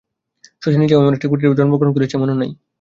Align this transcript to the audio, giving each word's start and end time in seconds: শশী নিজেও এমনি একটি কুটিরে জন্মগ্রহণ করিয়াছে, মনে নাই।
শশী 0.61 0.77
নিজেও 0.79 0.99
এমনি 0.99 1.15
একটি 1.15 1.27
কুটিরে 1.29 1.57
জন্মগ্রহণ 1.59 1.91
করিয়াছে, 1.93 2.17
মনে 2.17 2.35
নাই। 2.35 2.51